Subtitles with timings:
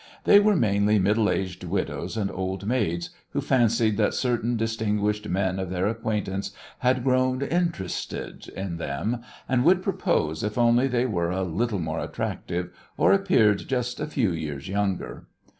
[0.23, 5.59] They were mainly middle aged widows and old maids, who fancied that certain distinguished men
[5.59, 11.29] of their acquaintance had grown "interested" in them, and would propose if only they were
[11.29, 15.27] a little more attractive or appeared just a few years younger.